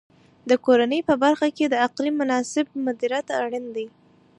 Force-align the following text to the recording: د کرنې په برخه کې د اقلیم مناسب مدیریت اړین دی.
د 0.49 0.51
کرنې 0.65 0.99
په 1.09 1.13
برخه 1.23 1.47
کې 1.57 1.65
د 1.69 1.75
اقلیم 1.87 2.15
مناسب 2.21 2.65
مدیریت 2.85 3.27
اړین 3.41 3.65
دی. 3.75 3.87